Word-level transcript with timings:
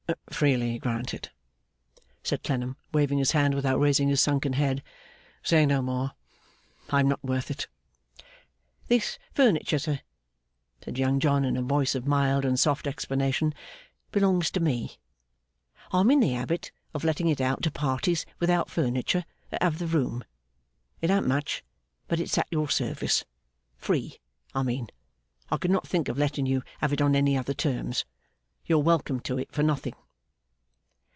'Freely 0.29 0.77
granted,' 0.77 1.29
said 2.21 2.43
Clennam, 2.43 2.75
waving 2.91 3.17
his 3.19 3.31
hand 3.31 3.53
without 3.53 3.79
raising 3.79 4.09
his 4.09 4.19
sunken 4.19 4.53
head. 4.53 4.83
'Say 5.41 5.65
no 5.65 5.81
more. 5.81 6.11
I 6.89 6.99
am 6.99 7.07
not 7.07 7.23
worth 7.23 7.49
it.' 7.49 7.67
'This 8.89 9.17
furniture, 9.33 9.79
sir,' 9.79 10.01
said 10.83 10.97
Young 10.97 11.21
John 11.21 11.45
in 11.45 11.55
a 11.55 11.61
voice 11.61 11.95
of 11.95 12.07
mild 12.07 12.43
and 12.43 12.59
soft 12.59 12.87
explanation, 12.87 13.53
'belongs 14.11 14.51
to 14.51 14.59
me. 14.59 14.97
I 15.93 16.01
am 16.01 16.11
in 16.11 16.19
the 16.19 16.31
habit 16.33 16.73
of 16.93 17.03
letting 17.05 17.29
it 17.29 17.39
out 17.39 17.61
to 17.63 17.71
parties 17.71 18.25
without 18.39 18.69
furniture, 18.69 19.23
that 19.51 19.63
have 19.63 19.79
the 19.79 19.87
room. 19.87 20.25
It 21.01 21.09
an't 21.11 21.27
much, 21.27 21.63
but 22.09 22.19
it's 22.19 22.37
at 22.37 22.47
your 22.51 22.67
service. 22.69 23.23
Free, 23.77 24.19
I 24.53 24.63
mean. 24.63 24.89
I 25.49 25.55
could 25.57 25.71
not 25.71 25.87
think 25.87 26.09
of 26.09 26.17
letting 26.17 26.45
you 26.47 26.63
have 26.79 26.91
it 26.91 27.01
on 27.01 27.15
any 27.15 27.37
other 27.37 27.53
terms. 27.53 28.03
You're 28.65 28.79
welcome 28.79 29.19
to 29.21 29.37
it 29.37 29.51
for 29.51 29.61
nothing. 29.63 29.93